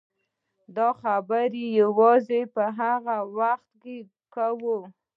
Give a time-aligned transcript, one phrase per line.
[0.75, 3.71] دا خبره یوازې په هغه وخت
[4.35, 4.79] کوو.